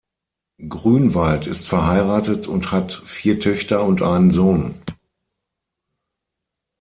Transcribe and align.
Grünwald 0.67 1.45
ist 1.45 1.67
verheiratet 1.67 2.47
und 2.47 2.71
hat 2.71 3.03
vier 3.05 3.39
Töchter 3.39 3.83
und 3.83 4.01
einen 4.01 4.31
Sohn. 4.31 4.81